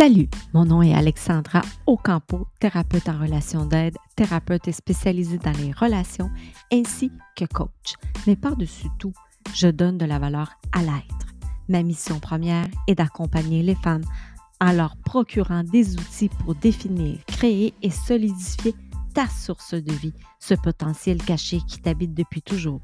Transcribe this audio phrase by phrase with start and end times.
[0.00, 6.30] Salut, mon nom est Alexandra Ocampo, thérapeute en relation d'aide, thérapeute spécialisée dans les relations
[6.72, 7.96] ainsi que coach.
[8.26, 9.12] Mais par-dessus tout,
[9.52, 11.26] je donne de la valeur à l'être.
[11.68, 14.04] Ma mission première est d'accompagner les femmes
[14.58, 18.74] en leur procurant des outils pour définir, créer et solidifier
[19.12, 22.80] ta source de vie, ce potentiel caché qui t'habite depuis toujours.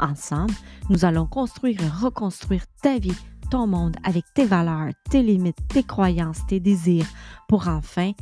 [0.00, 0.52] Ensemble,
[0.90, 3.16] nous allons construire et reconstruire ta vie
[3.50, 7.06] ton monde avec tes valeurs, tes limites, tes croyances, tes désirs,
[7.48, 8.12] pour enfin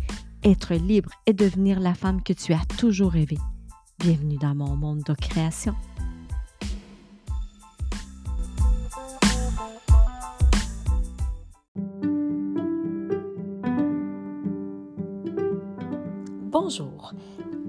[0.45, 3.39] être libre et devenir la femme que tu as toujours rêvé.
[3.99, 5.75] Bienvenue dans mon monde de création.
[16.51, 17.13] Bonjour.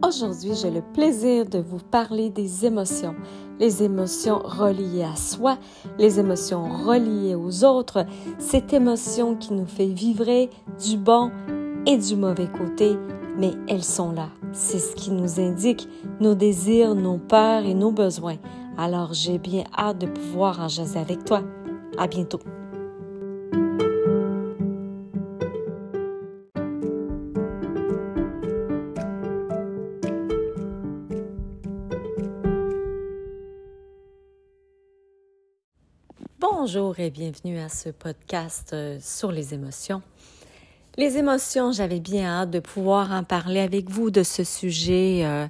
[0.05, 3.15] Aujourd'hui, j'ai le plaisir de vous parler des émotions
[3.59, 5.57] les émotions reliées à soi,
[5.97, 8.05] les émotions reliées aux autres,
[8.37, 10.49] cette émotion qui nous fait vibrer
[10.85, 11.31] du bon
[11.85, 12.97] et du mauvais côté,
[13.37, 14.29] mais elles sont là.
[14.51, 15.87] C'est ce qui nous indique
[16.19, 18.37] nos désirs, nos peurs et nos besoins.
[18.77, 21.41] Alors j'ai bien hâte de pouvoir en jaser avec toi.
[21.97, 22.39] À bientôt.
[36.67, 40.01] Bonjour et bienvenue à ce podcast euh, sur les émotions.
[40.97, 45.21] Les émotions, j'avais bien hâte de pouvoir en parler avec vous de ce sujet.
[45.23, 45.47] Euh.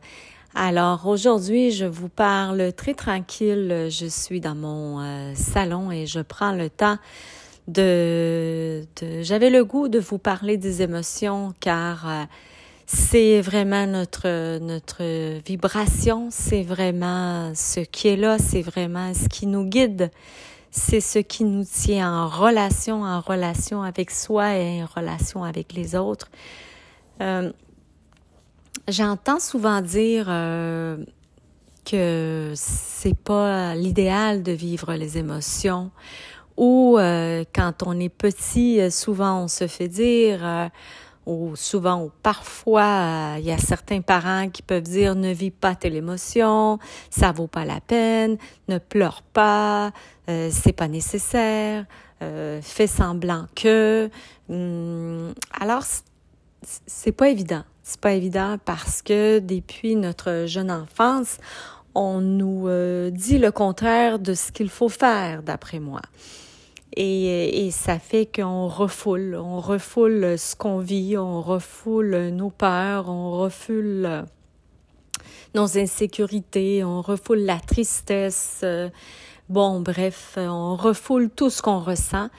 [0.53, 3.88] Alors aujourd'hui, je vous parle très tranquille.
[3.89, 6.99] Je suis dans mon euh, salon et je prends le temps
[7.67, 8.83] de,
[9.23, 12.27] j'avais le goût de vous parler des émotions car
[12.85, 15.01] c'est vraiment notre notre
[15.41, 20.11] vibration, c'est vraiment ce qui est là, c'est vraiment ce qui nous guide
[20.78, 25.74] c'est ce qui nous tient en relation, en relation avec soi et en relation avec
[25.74, 26.29] les autres.
[27.19, 27.51] Euh,
[28.88, 31.03] j'entends souvent dire euh,
[31.84, 35.90] que c'est pas l'idéal de vivre les émotions
[36.57, 40.69] ou euh, quand on est petit, souvent on se fait dire
[41.27, 45.75] ou souvent ou parfois il y a certains parents qui peuvent dire ne vis pas
[45.75, 46.79] telle émotion,
[47.11, 48.38] ça vaut pas la peine,
[48.69, 49.91] ne pleure pas,
[50.29, 51.85] euh, c'est pas nécessaire,
[52.23, 54.09] euh, fais semblant que.
[54.49, 55.83] Hum, alors
[56.88, 61.38] c'est pas évident, c'est pas évident parce que depuis notre jeune enfance,
[61.94, 66.01] on nous euh, dit le contraire de ce qu'il faut faire d'après moi.
[67.00, 73.38] Et, ça fait qu'on refoule, on refoule ce qu'on vit, on refoule nos peurs, on
[73.38, 74.25] refoule
[75.53, 78.66] nos insécurités, on refoule la tristesse.
[79.47, 82.30] Bon, bref, on refoule tout ce qu'on ressent,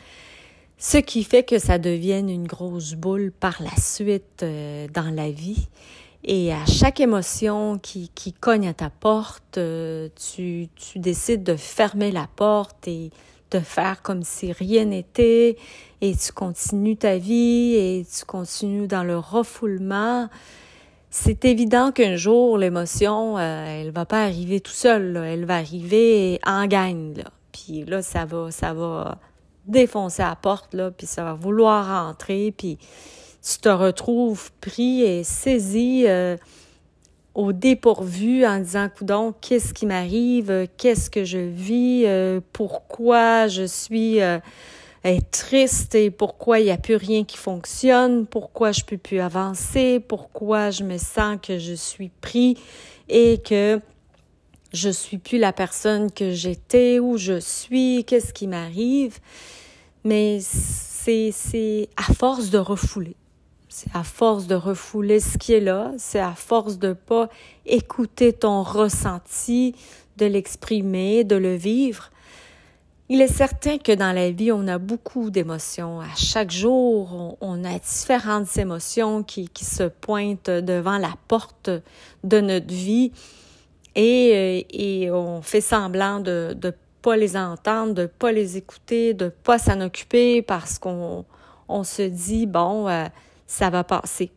[0.77, 5.31] ce qui fait que ça devienne une grosse boule par la suite euh, dans la
[5.31, 5.69] vie.
[6.25, 11.55] Et à chaque émotion qui, qui cogne à ta porte, euh, tu, tu décides de
[11.55, 13.13] fermer la porte et
[13.51, 15.57] de faire comme si rien n'était
[16.01, 20.29] et tu continues ta vie et tu continues dans le refoulement.
[21.11, 26.39] C'est évident qu'un jour, l'émotion, euh, elle va pas arriver tout seul, elle va arriver
[26.45, 27.15] en gagne.
[27.17, 27.25] Là.
[27.53, 29.19] Puis là, ça va, ça va
[29.67, 32.79] défoncer la porte, là, puis ça va vouloir rentrer, puis
[33.43, 36.37] tu te retrouves pris et saisi euh,
[37.38, 40.66] au dépourvu en disant coudon qu'est-ce qui m'arrive?
[40.76, 42.03] Qu'est-ce que je vis?
[42.04, 44.41] Euh, pourquoi je suis euh,
[45.31, 48.26] triste et pourquoi il n'y a plus rien qui fonctionne?
[48.26, 50.00] Pourquoi je peux plus avancer?
[50.00, 52.59] Pourquoi je me sens que je suis pris
[53.09, 53.81] et que
[54.72, 58.05] je suis plus la personne que j'étais où je suis?
[58.05, 59.20] Qu'est-ce qui m'arrive?
[60.03, 63.15] Mais c'est c'est à force de refouler
[63.78, 67.28] c'est à force de refouler ce qui est là, c'est à force de pas
[67.65, 69.72] écouter ton ressenti,
[70.16, 72.11] de l'exprimer, de le vivre.
[73.08, 76.00] Il est certain que dans la vie, on a beaucoup d'émotions.
[76.00, 81.70] À chaque jour, on, a différentes émotions qui, se pointent devant la porte
[82.25, 83.12] de notre vie
[83.94, 86.70] et, et on fait semblant de ne
[87.00, 91.25] pas les entendre, de pas les écouter, de pas s'en occuper parce qu'on
[91.69, 93.05] on se dit, bon, euh,
[93.49, 94.31] ça va passer.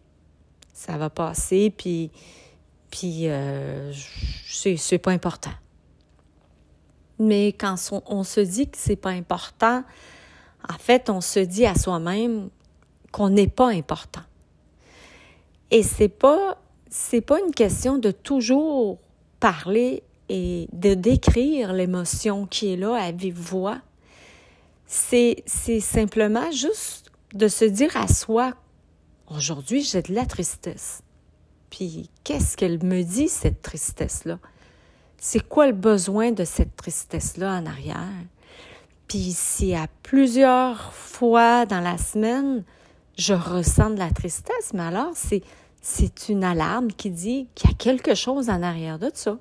[0.74, 2.10] Ça va passer, puis,
[2.90, 3.94] puis euh,
[4.48, 5.52] c'est pas important.
[7.20, 7.76] Mais quand
[8.08, 9.84] on, se dit que c'est pas important,
[10.68, 12.50] en fait, on se dit à soi-même
[13.12, 14.24] qu'on n'est pas important.
[15.70, 16.58] Et c'est pas
[16.90, 18.98] c'est pas une question de toujours
[19.40, 23.80] parler et de décrire l'émotion qui est là à vive voix.
[24.88, 28.54] C'est c'est simplement juste de se dire à soi,
[29.36, 31.02] aujourd'hui j'ai de la tristesse.
[31.70, 34.40] Puis qu'est-ce qu'elle me dit, cette tristesse-là?
[35.18, 38.26] C'est quoi le besoin de cette tristesse-là en arrière?
[39.08, 42.64] Puis si à plusieurs fois dans la semaine,
[43.18, 45.44] je ressens de la tristesse, mais alors c'est,
[45.82, 49.38] c'est une alarme qui dit qu'il y a quelque chose en arrière de ça.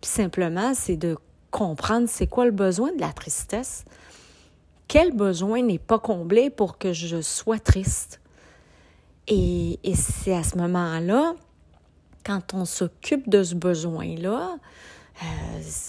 [0.00, 1.16] Puis simplement, c'est de
[1.50, 3.84] comprendre c'est quoi le besoin de la tristesse.
[4.88, 8.20] Quel besoin n'est pas comblé pour que je sois triste?
[9.30, 11.34] Et, c'est à ce moment-là,
[12.26, 14.56] quand on s'occupe de ce besoin-là,
[15.22, 15.26] euh,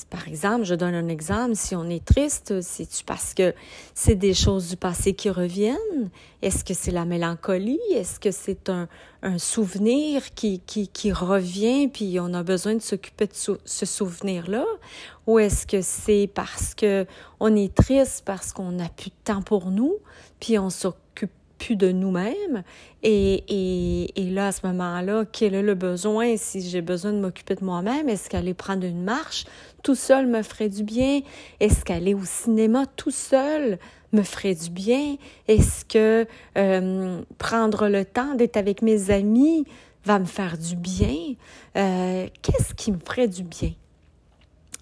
[0.09, 3.55] par exemple, je donne un exemple, si on est triste, c'est-tu parce que
[3.95, 6.09] c'est des choses du passé qui reviennent?
[6.41, 7.79] Est-ce que c'est la mélancolie?
[7.95, 8.88] Est-ce que c'est un,
[9.38, 10.61] souvenir qui,
[11.11, 14.65] revient puis on a besoin de s'occuper de ce souvenir-là?
[15.25, 17.07] Ou est-ce que c'est parce que
[17.39, 19.95] on est triste parce qu'on n'a plus de temps pour nous
[20.39, 21.31] puis on s'occupe
[21.62, 22.63] plus de nous-mêmes.
[23.04, 26.36] Et, et, et, là, à ce moment-là, quel est le besoin?
[26.38, 29.46] Si j'ai besoin de m'occuper de moi-même, est-ce qu'aller prendre une marche
[29.84, 31.22] tout seul me ferait du bien?
[31.60, 33.78] Est-ce qu'aller au cinéma tout seul
[34.12, 35.18] me ferait du bien?
[35.48, 36.28] Est-ce que
[36.58, 39.66] euh, prendre le temps d'être avec mes amis
[40.04, 41.36] va me faire du bien?
[41.78, 43.74] Euh, Qu'est-ce qui me ferait du bien?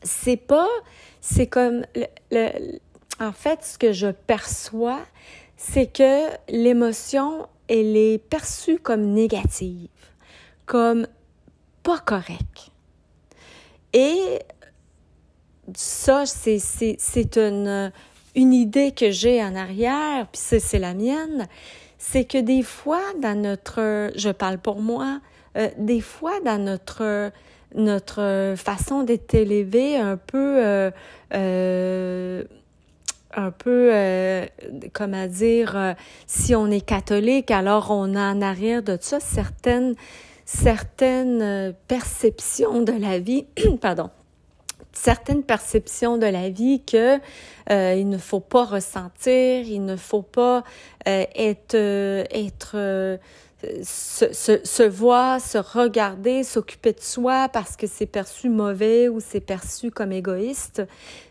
[0.04, 0.70] C'est pas,
[1.20, 1.84] c'est comme,
[2.32, 2.80] le,
[3.20, 5.02] en fait, ce que je perçois,
[5.62, 9.90] c'est que l'émotion, elle est perçue comme négative,
[10.66, 11.06] comme
[11.84, 12.72] pas correcte.
[13.92, 14.40] Et
[15.76, 17.92] ça, c'est une,
[18.36, 21.50] une idée que j'ai en arrière, puis c'est la mienne,
[21.98, 25.20] c'est que des fois, dans notre, je parle pour moi,
[25.58, 27.34] euh, des fois, dans notre,
[27.76, 30.92] notre façon d'être élevé un peu euh,
[31.34, 32.44] euh,
[33.36, 34.46] un peu, euh,
[34.94, 35.94] comment dire, euh,
[36.28, 39.96] si on est catholique, alors on a en arrière de ça certaines,
[40.46, 43.46] certaines euh, perceptions de la vie,
[43.82, 44.10] pardon,
[44.94, 47.20] certaines perceptions de la vie que
[47.70, 50.64] euh, il ne faut pas ressentir, il ne faut pas
[51.06, 53.20] être, être
[53.84, 59.20] se, se, se, voir, se regarder, s'occuper de soi parce que c'est perçu mauvais ou
[59.20, 60.84] c'est perçu comme égoïste,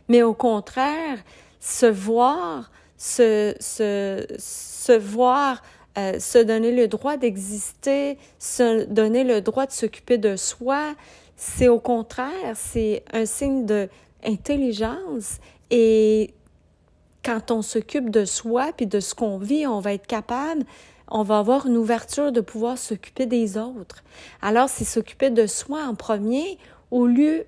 [0.09, 1.19] mais au contraire,
[1.61, 5.63] se voir, se, se, se voir,
[5.97, 10.95] euh, se donner le droit d'exister, se donner le droit de s'occuper de soi,
[11.37, 15.39] c'est au contraire, c'est un signe d'intelligence
[15.71, 16.35] et
[17.25, 20.65] quand on s'occupe de soi puis de ce qu'on vit, on va être capable,
[21.11, 24.03] on va avoir une ouverture de pouvoir s'occuper des autres.
[24.43, 26.59] Alors, c'est s'occuper de soi en premier
[26.91, 27.47] au lieu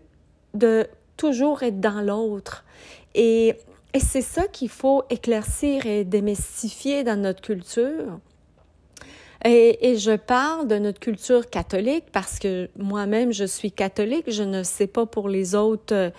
[0.54, 0.86] de
[1.16, 2.64] toujours être dans l'autre.
[3.14, 3.56] Et
[3.94, 8.18] et c'est ça qu'il faut éclaircir et démystifier dans notre culture.
[9.44, 14.24] Et, je parle de notre culture catholique parce que moi-même, je suis catholique.
[14.28, 16.12] Je ne sais pas pour les autres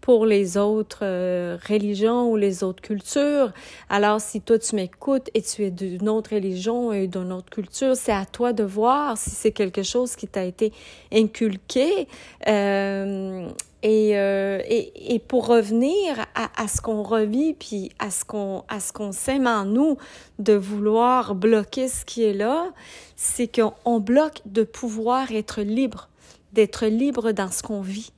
[0.00, 3.52] pour les autres euh, religions ou les autres cultures.
[3.90, 7.94] Alors, si toi, tu m'écoutes et tu es d'une autre religion et d'une autre culture,
[7.94, 10.72] c'est à toi de voir si c'est quelque chose qui t'a été
[11.12, 12.08] inculqué.
[12.46, 13.50] Euh,
[13.82, 18.64] et, euh, et, et, pour revenir à, à ce qu'on revit, puis à ce qu'on
[18.68, 18.80] à
[19.12, 19.96] sème en nous
[20.40, 22.72] de vouloir bloquer ce qui est là,
[23.14, 26.08] c'est qu'on bloque de pouvoir être libre,
[26.52, 28.12] d'être libre dans ce qu'on vit.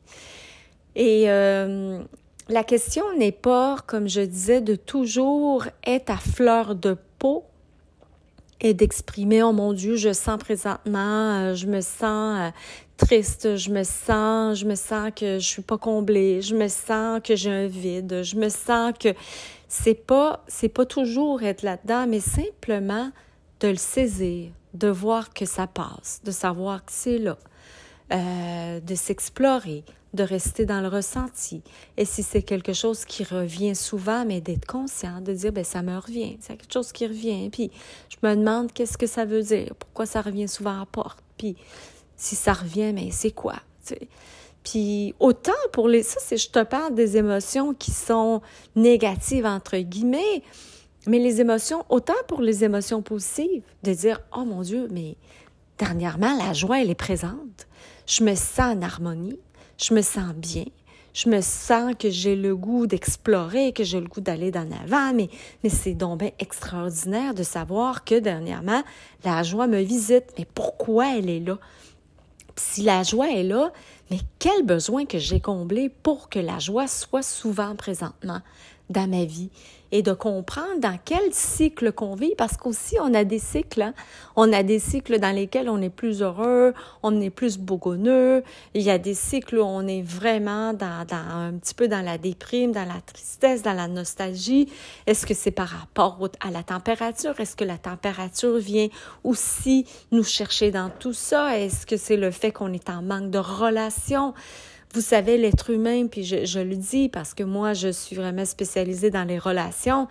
[0.96, 2.00] Et euh,
[2.48, 7.44] la question n'est pas, comme je disais, de toujours être à fleur de peau
[8.62, 12.52] et d'exprimer, oh mon Dieu, je sens présentement, euh, je me sens
[13.00, 17.20] triste, je me sens, je me sens que je suis pas comblée, je me sens
[17.24, 19.14] que j'ai un vide, je me sens que
[19.68, 23.10] c'est pas, c'est pas toujours être là-dedans, mais simplement
[23.60, 27.38] de le saisir, de voir que ça passe, de savoir que c'est là,
[28.12, 31.62] euh, de s'explorer, de rester dans le ressenti.
[31.96, 35.80] Et si c'est quelque chose qui revient souvent, mais d'être conscient, de dire, ben ça
[35.80, 37.48] me revient, c'est quelque chose qui revient.
[37.50, 37.70] Puis
[38.10, 41.20] je me demande qu'est-ce que ça veut dire, pourquoi ça revient souvent à porte.
[41.38, 41.56] Puis
[42.20, 43.56] si ça revient, mais c'est quoi?
[44.62, 46.02] Puis autant pour les...
[46.02, 48.42] Ça, c'est je te parle des émotions qui sont
[48.76, 50.42] négatives, entre guillemets,
[51.06, 55.16] mais les émotions, autant pour les émotions positives, de dire, oh mon Dieu, mais
[55.78, 57.66] dernièrement, la joie, elle est présente.
[58.06, 59.38] Je me sens en harmonie
[59.80, 60.66] je me sens bien,
[61.14, 65.12] je me sens que j'ai le goût d'explorer, que j'ai le goût d'aller d'en avant,
[65.14, 65.28] mais,
[65.64, 68.82] mais c'est donc bien extraordinaire de savoir que dernièrement,
[69.24, 70.26] la joie me visite.
[70.38, 71.58] Mais pourquoi elle est là?
[72.60, 73.72] Si la joie est là,
[74.10, 78.40] mais quel besoin que j'ai comblé pour que la joie soit souvent présentement
[78.90, 79.50] dans ma vie?
[79.92, 83.94] Et de comprendre dans quel cycle qu'on vit, parce qu'aussi on a des cycles, hein.
[84.36, 88.42] on a des cycles dans lesquels on est plus heureux, on est plus bougonneux,
[88.74, 92.04] il y a des cycles où on est vraiment dans, dans un petit peu dans
[92.04, 94.68] la déprime, dans la tristesse, dans la nostalgie.
[95.06, 97.38] Est-ce que c'est par rapport à la température?
[97.40, 98.88] Est-ce que la température vient
[99.24, 101.58] aussi nous chercher dans tout ça?
[101.58, 104.34] Est-ce que c'est le fait qu'on est en manque de relation?
[104.92, 109.10] Vous savez, l'être humain, puis je, le dis parce que moi, je suis vraiment spécialisée
[109.10, 110.08] dans les relations.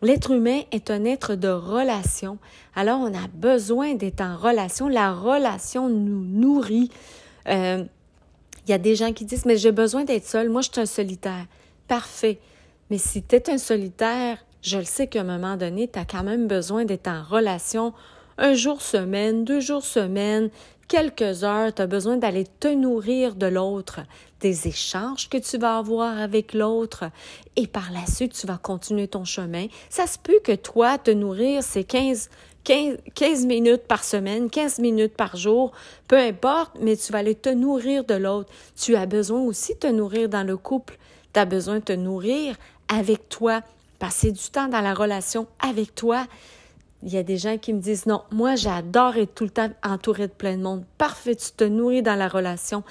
[0.00, 2.38] L'être humain est un être de relation.
[2.76, 4.88] Alors, on a besoin d'être en relation.
[4.88, 6.90] La relation nous nourrit.
[7.48, 7.84] Euh,
[8.66, 10.48] il y a des gens qui disent, mais j'ai besoin d'être seul.
[10.48, 11.46] Moi, je suis un solitaire.
[11.88, 12.38] Parfait.
[12.90, 16.04] Mais si tu es un solitaire, je le sais qu'à un moment donné, tu as
[16.04, 17.92] quand même besoin d'être en relation
[18.38, 20.50] un jour semaine, deux jours semaine,
[20.92, 24.00] quelques heures, tu as besoin d'aller te nourrir de l'autre,
[24.40, 27.04] des échanges que tu vas avoir avec l'autre,
[27.56, 29.68] et par la suite, tu vas continuer ton chemin.
[29.88, 32.28] Ça se peut que toi, te nourrir, c'est 15,
[32.64, 35.72] 15, minutes par semaine, 15 minutes par jour,
[36.08, 38.50] peu importe, mais tu vas aller te nourrir de l'autre.
[38.76, 40.98] Tu as besoin aussi de te nourrir dans le couple.
[41.32, 42.54] Tu as besoin de te nourrir
[42.94, 43.62] avec toi,
[43.98, 46.26] passer du temps dans la relation avec toi.
[47.04, 49.70] Il y a des gens qui me disent non, moi j'adore être tout le temps
[49.82, 50.84] entouré de plein de monde.
[50.98, 52.84] Parfait, tu te nourris dans la relation.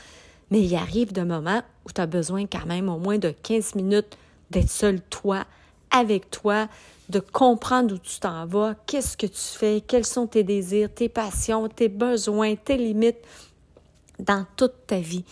[0.49, 3.75] Mais il arrive de moments où tu as besoin quand même au moins de 15
[3.75, 4.17] minutes
[4.49, 5.45] d'être seul toi,
[5.91, 6.67] avec toi,
[7.07, 11.07] de comprendre où tu t'en vas, qu'est-ce que tu fais, quels sont tes désirs, tes
[11.07, 13.23] passions, tes besoins, tes limites
[14.19, 15.23] dans toute ta vie.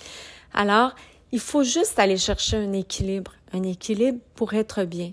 [0.54, 0.96] Alors,
[1.32, 5.12] il faut juste aller chercher un équilibre, un équilibre pour être bien.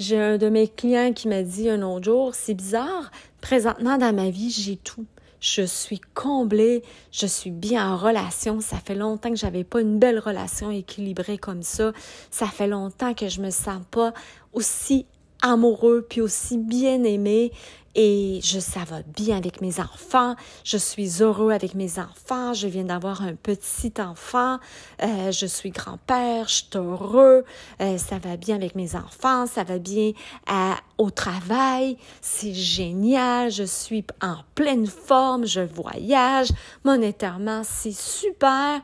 [0.00, 3.10] J'ai un de mes clients qui m'a dit un autre jour, c'est bizarre,
[3.42, 5.04] présentement dans ma vie, j'ai tout.
[5.40, 8.62] Je suis comblée, je suis bien en relation.
[8.62, 11.92] Ça fait longtemps que j'avais pas une belle relation équilibrée comme ça.
[12.30, 14.14] Ça fait longtemps que je me sens pas
[14.54, 15.04] aussi
[15.42, 17.52] amoureux puis aussi bien aimé
[17.94, 20.36] et je ça va bien avec mes enfants.
[20.64, 22.54] Je suis heureux avec mes enfants.
[22.54, 24.58] Je viens d'avoir un petit enfant.
[25.02, 26.48] Euh, je suis grand-père.
[26.48, 27.44] Je suis heureux.
[27.80, 29.46] Euh, ça va bien avec mes enfants.
[29.46, 30.12] Ça va bien
[30.46, 31.96] à, au travail.
[32.20, 33.50] C'est génial.
[33.50, 35.44] Je suis en pleine forme.
[35.44, 36.48] Je voyage.
[36.84, 38.80] Monétairement, c'est super.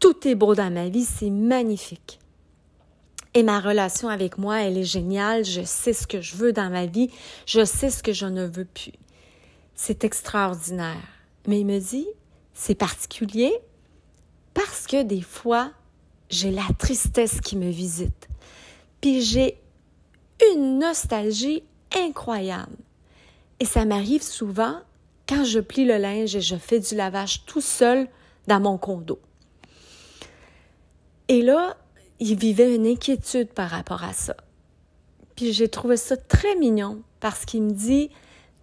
[0.00, 1.04] Tout est beau dans ma vie.
[1.04, 2.18] C'est magnifique.
[3.36, 5.44] Et ma relation avec moi, elle est géniale.
[5.44, 7.10] Je sais ce que je veux dans ma vie.
[7.44, 8.94] Je sais ce que je ne veux plus.
[9.74, 11.06] C'est extraordinaire.
[11.46, 12.06] Mais il me dit,
[12.54, 13.52] c'est particulier
[14.54, 15.70] parce que des fois,
[16.30, 18.26] j'ai la tristesse qui me visite.
[19.02, 19.60] Puis j'ai
[20.54, 21.62] une nostalgie
[21.94, 22.78] incroyable.
[23.60, 24.80] Et ça m'arrive souvent
[25.28, 28.08] quand je plie le linge et je fais du lavage tout seul
[28.46, 29.20] dans mon condo.
[31.28, 31.76] Et là,
[32.20, 34.36] il vivait une inquiétude par rapport à ça.
[35.34, 38.10] Puis j'ai trouvé ça très mignon parce qu'il me dit,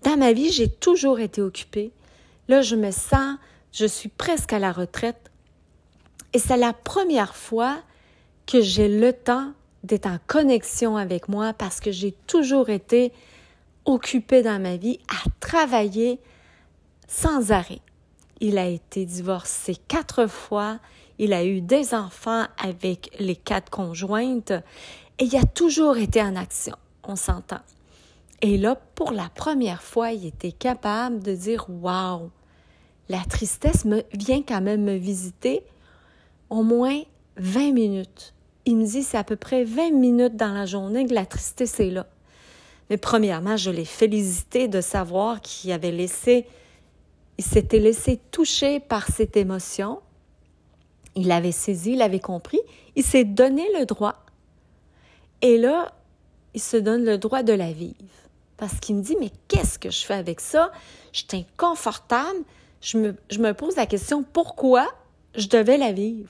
[0.04, 1.92] dans ma vie, j'ai toujours été occupée.
[2.48, 3.38] Là, je me sens,
[3.72, 5.32] je suis presque à la retraite.
[6.34, 7.78] Et c'est la première fois
[8.46, 13.12] que j'ai le temps d'être en connexion avec moi parce que j'ai toujours été
[13.86, 16.20] occupée dans ma vie à travailler
[17.08, 17.82] sans arrêt.
[18.42, 20.80] Il a été divorcé quatre fois,
[21.20, 24.52] il a eu des enfants avec les quatre conjointes
[25.20, 27.62] et il a toujours été en action, on s'entend.
[28.42, 32.30] Et là, pour la première fois, il était capable de dire Waouh,
[33.08, 35.64] la tristesse me vient quand même me visiter
[36.50, 37.02] au moins
[37.38, 38.34] 20 minutes.
[38.66, 41.80] Il me dit c'est à peu près 20 minutes dans la journée que la tristesse
[41.80, 42.08] est là.
[42.90, 46.46] Mais premièrement, je l'ai félicité de savoir qu'il avait laissé,
[47.38, 50.02] il s'était laissé toucher par cette émotion
[51.16, 52.60] il l'avait saisi, il l'avait compris,
[52.96, 54.16] il s'est donné le droit.
[55.42, 55.94] Et là,
[56.54, 57.96] il se donne le droit de la vivre.
[58.58, 60.72] Parce qu'il me dit, mais qu'est-ce que je fais avec ça?
[61.12, 62.40] Je suis inconfortable.
[62.82, 64.88] Je me, je me pose la question, pourquoi
[65.36, 66.30] je devais la vivre?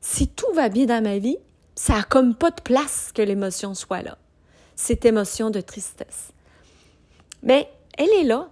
[0.00, 1.38] Si tout va bien dans ma vie,
[1.74, 4.16] ça n'a comme pas de place que l'émotion soit là.
[4.74, 6.32] Cette émotion de tristesse.
[7.42, 8.48] Mais elle est là.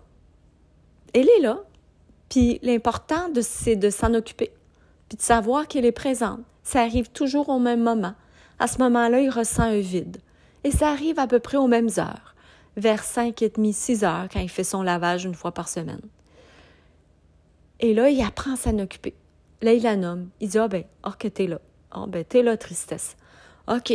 [1.13, 1.63] Elle est là.
[2.29, 4.53] Puis l'important, c'est de s'en occuper
[5.09, 6.41] puis de savoir qu'il est présent.
[6.63, 8.15] Ça arrive toujours au même moment.
[8.59, 10.19] À ce moment-là, il ressent un vide.
[10.65, 12.35] Et ça arrive à peu près aux mêmes heures,
[12.77, 16.01] vers 5 et demi, 6 heures, quand il fait son lavage une fois par semaine.
[17.81, 19.15] Et là, il apprend à s'en occuper.
[19.61, 20.31] Là, il la nomme.
[20.41, 21.61] Il dit, ah ben, ok, t'es là.
[21.91, 23.17] Ah ben, t'es là, tristesse.
[23.69, 23.93] OK,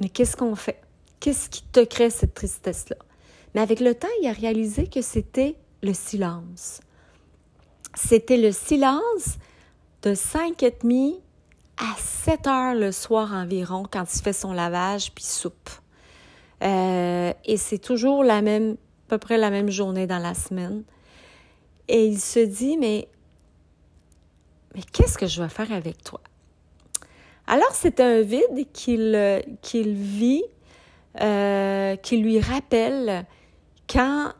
[0.00, 0.80] mais qu'est-ce qu'on fait?
[1.20, 2.96] Qu'est-ce qui te crée cette tristesse-là?
[3.54, 6.80] Mais avec le temps, il a réalisé que c'était le silence.
[7.94, 9.38] C'était le silence
[10.02, 11.20] de 5 et demi
[11.76, 15.70] à 7 heures le soir environ quand il fait son lavage puis soupe.
[16.62, 20.84] Euh, et c'est toujours la même, à peu près la même journée dans la semaine.
[21.88, 23.08] Et il se dit, mais,
[24.74, 26.20] mais qu'est-ce que je vais faire avec toi?
[27.46, 30.44] Alors, c'est un vide qu'il vit,
[31.20, 33.26] euh, qui lui rappelle
[33.92, 34.32] quand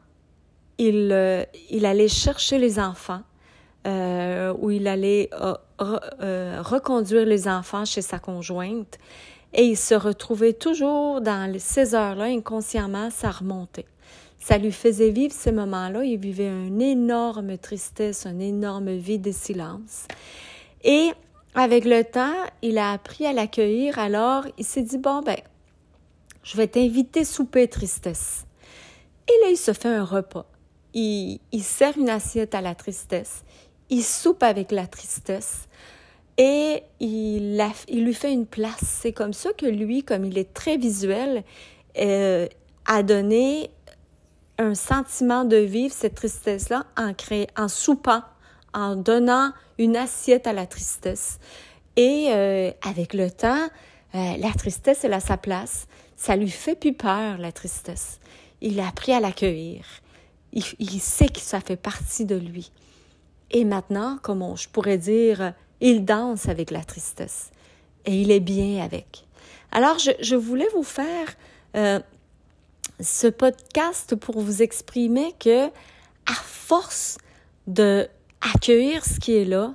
[0.79, 3.23] il, euh, il allait chercher les enfants,
[3.87, 8.99] euh, où il allait euh, euh, reconduire les enfants chez sa conjointe,
[9.55, 13.87] et il se retrouvait toujours dans ces heures-là, inconsciemment, ça remontait.
[14.39, 16.05] Ça lui faisait vivre ces moments-là.
[16.05, 20.09] Il vivait une énorme tristesse, un énorme vide et silence.
[20.83, 21.11] Et
[21.55, 23.99] avec le temps, il a appris à l'accueillir.
[23.99, 25.37] Alors, il s'est dit, bon, ben,
[26.43, 28.47] je vais t'inviter souper tristesse.
[29.29, 30.47] Et là, il se fait un repas.
[30.95, 33.45] Il sert une assiette à la tristesse.
[33.93, 35.69] Il soupe avec la tristesse
[36.39, 38.81] et il, lui fait une place.
[38.83, 41.45] C'est comme ça que lui, comme il est très visuel,
[41.99, 42.49] euh,
[42.87, 43.69] a donné
[44.57, 47.13] un sentiment de vivre cette tristesse-là en,
[47.59, 48.23] en soupant,
[48.73, 51.39] en donnant une assiette à la tristesse.
[51.97, 53.69] Et euh, avec le temps,
[54.15, 55.87] euh, la tristesse, elle a sa place.
[56.17, 58.21] Ça lui fait plus peur, la tristesse.
[58.63, 59.85] Il a appris à l'accueillir.
[60.55, 62.73] Il, il, sait que ça fait partie de lui.
[63.53, 67.51] Et maintenant, comme je pourrais dire, il danse avec la tristesse
[68.07, 69.27] et il est bien avec.
[69.71, 71.29] Alors, je, voulais vous faire
[71.77, 72.01] euh,
[73.01, 77.19] ce podcast pour vous exprimer que, à force
[77.67, 78.09] de
[78.55, 79.75] accueillir ce qui est là,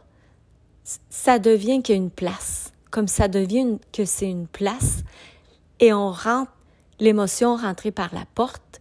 [1.10, 2.74] ça devient qu'il y a une place.
[2.90, 5.04] Comme ça devient que c'est une place
[5.80, 6.52] et on rentre,
[7.00, 8.80] l'émotion rentrée par la porte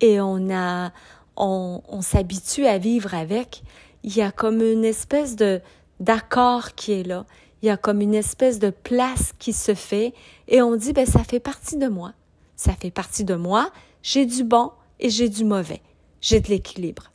[0.00, 0.90] et on a,
[1.36, 3.62] on s'habitue à vivre avec.
[4.04, 5.60] Il y a comme une espèce de,
[6.00, 7.26] d'accord qui est là.
[7.62, 10.14] Il y a comme une espèce de place qui se fait
[10.46, 12.12] et on dit, ben, ça fait partie de moi.
[12.56, 13.70] Ça fait partie de moi.
[14.02, 15.82] J'ai du bon et j'ai du mauvais.
[16.20, 17.10] J'ai de l'équilibre.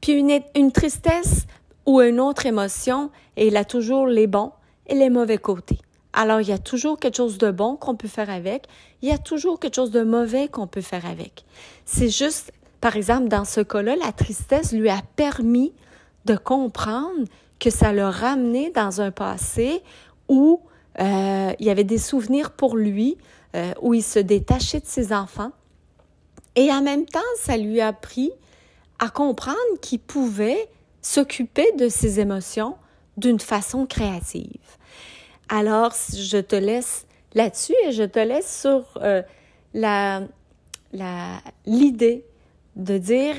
[0.00, 1.46] Puis une, une tristesse
[1.86, 4.52] ou une autre émotion, et il a toujours les bons
[4.86, 5.78] et les mauvais côtés.
[6.12, 8.66] Alors, il y a toujours quelque chose de bon qu'on peut faire avec,
[9.00, 11.44] il y a toujours quelque chose de mauvais qu'on peut faire avec.
[11.84, 15.72] C'est juste, par exemple, dans ce cas-là, la tristesse lui a permis
[16.24, 17.26] de comprendre
[17.58, 19.82] que ça l'a ramené dans un passé
[20.28, 20.60] où
[21.00, 23.16] euh, il y avait des souvenirs pour lui,
[23.54, 25.52] euh, où il se détachait de ses enfants.
[26.56, 28.30] Et en même temps, ça lui a appris
[28.98, 30.68] à comprendre qu'il pouvait
[31.00, 32.76] s'occuper de ses émotions
[33.16, 34.58] d'une façon créative.
[35.48, 39.22] Alors, je te laisse là-dessus et je te laisse sur euh,
[41.66, 42.24] l'idée
[42.76, 43.34] de dire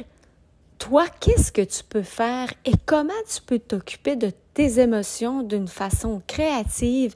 [0.84, 5.70] toi, qu'est-ce que tu peux faire et comment tu peux t'occuper de tes émotions d'une
[5.70, 7.16] façon créative,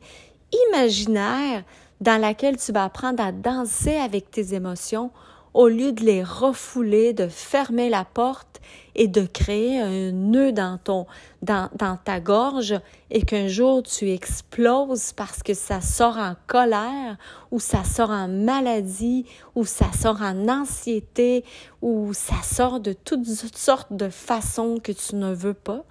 [0.69, 1.65] imaginaire,
[1.99, 5.11] dans laquelle tu vas apprendre à danser avec tes émotions
[5.57, 8.61] au lieu de les refouler, de fermer la porte
[8.93, 11.07] et de créer un nœud dans ton,
[11.41, 17.17] dans, dans ta gorge et qu'un jour tu exploses parce que ça sort en colère
[17.49, 21.43] ou ça sort en maladie ou ça sort en anxiété
[21.81, 25.85] ou ça sort de toutes sortes de façons que tu ne veux pas.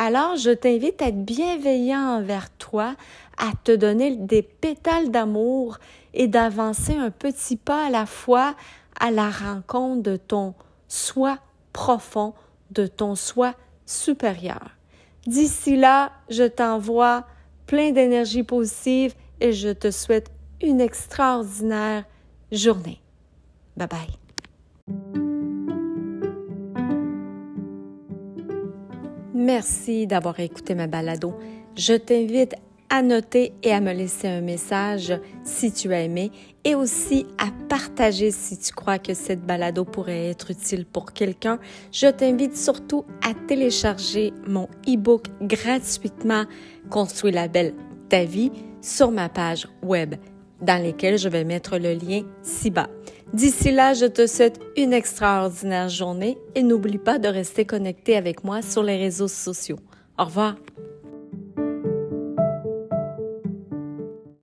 [0.00, 2.94] Alors, je t'invite à être bienveillant envers toi,
[3.36, 5.78] à te donner des pétales d'amour
[6.14, 8.54] et d'avancer un petit pas à la fois
[8.98, 10.54] à la rencontre de ton
[10.88, 11.38] soi
[11.72, 12.34] profond,
[12.70, 13.54] de ton soi
[13.86, 14.70] supérieur.
[15.26, 17.24] D'ici là, je t'envoie
[17.66, 20.30] plein d'énergie positive et je te souhaite
[20.62, 22.04] une extraordinaire
[22.50, 23.00] journée.
[23.76, 24.18] Bye bye.
[29.34, 31.34] Merci d'avoir écouté ma balado.
[31.76, 32.56] Je t'invite
[32.90, 35.12] à noter et à me laisser un message
[35.44, 36.30] si tu as aimé
[36.64, 41.58] et aussi à partager si tu crois que cette balado pourrait être utile pour quelqu'un.
[41.92, 46.44] Je t'invite surtout à télécharger mon e-book gratuitement
[46.90, 47.74] Construis la belle
[48.08, 50.14] ta vie sur ma page web
[50.60, 52.88] dans laquelle je vais mettre le lien ci-bas.
[53.32, 58.42] D'ici là, je te souhaite une extraordinaire journée et n'oublie pas de rester connecté avec
[58.42, 59.78] moi sur les réseaux sociaux.
[60.18, 60.56] Au revoir.